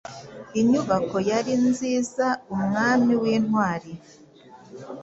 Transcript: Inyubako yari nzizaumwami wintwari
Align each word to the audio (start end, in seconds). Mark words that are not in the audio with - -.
Inyubako 0.59 1.17
yari 1.29 1.53
nzizaumwami 1.65 3.13
wintwari 3.21 3.91